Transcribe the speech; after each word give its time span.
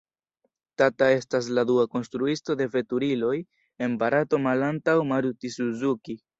Tata 0.81 1.09
estas 1.17 1.49
la 1.57 1.65
dua 1.73 1.85
konstruisto 1.91 2.57
de 2.63 2.67
veturiloj 2.77 3.37
en 3.89 4.01
Barato 4.03 4.43
malantaŭ 4.49 4.99
Maruti-Suzuki. 5.15 6.21